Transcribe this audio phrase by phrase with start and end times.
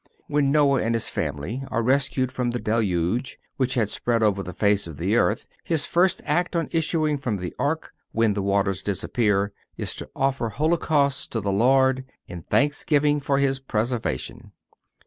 [0.29, 4.41] (388) When Noe and his family are rescued from the deluge which had spread over
[4.41, 8.41] the face of the earth his first act on issuing from the ark, when the
[8.41, 14.53] waters disappear, is to offer holocausts to the Lord, in thanksgiving for his preservation.